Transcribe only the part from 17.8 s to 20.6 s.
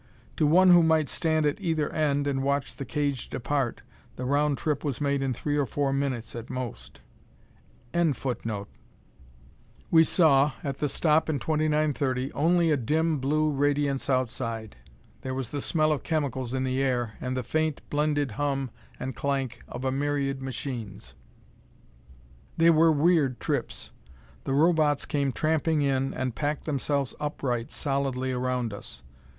blended hum and clank of a myriad